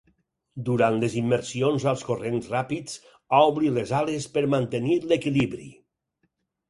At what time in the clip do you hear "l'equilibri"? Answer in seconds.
5.13-5.69